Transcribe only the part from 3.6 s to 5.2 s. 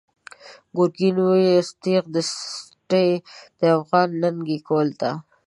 افغان ننگی کهول ته